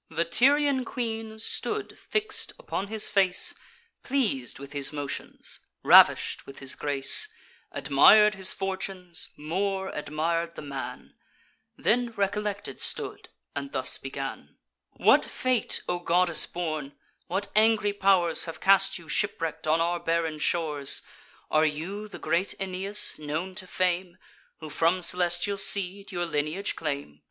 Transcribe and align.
The 0.09 0.25
Tyrian 0.25 0.83
queen 0.83 1.37
stood 1.37 1.95
fix'd 2.09 2.53
upon 2.57 2.87
his 2.87 3.07
face, 3.07 3.53
Pleas'd 4.01 4.57
with 4.57 4.73
his 4.73 4.91
motions, 4.91 5.59
ravish'd 5.83 6.41
with 6.41 6.57
his 6.57 6.73
grace; 6.73 7.29
Admir'd 7.71 8.33
his 8.33 8.51
fortunes, 8.51 9.29
more 9.37 9.93
admir'd 9.93 10.55
the 10.55 10.63
man; 10.63 11.13
Then 11.77 12.13
recollected 12.13 12.81
stood, 12.81 13.29
and 13.55 13.73
thus 13.73 13.99
began: 13.99 14.57
"What 14.93 15.23
fate, 15.23 15.83
O 15.87 15.99
goddess 15.99 16.47
born; 16.47 16.93
what 17.27 17.49
angry 17.55 17.93
pow'rs 17.93 18.45
Have 18.45 18.59
cast 18.59 18.97
you 18.97 19.07
shipwreck'd 19.07 19.67
on 19.67 19.79
our 19.79 19.99
barren 19.99 20.39
shores? 20.39 21.03
Are 21.51 21.63
you 21.63 22.07
the 22.07 22.17
great 22.17 22.55
Aeneas, 22.59 23.19
known 23.19 23.53
to 23.53 23.67
fame, 23.67 24.17
Who 24.61 24.71
from 24.71 25.03
celestial 25.03 25.57
seed 25.57 26.11
your 26.11 26.25
lineage 26.25 26.75
claim? 26.75 27.19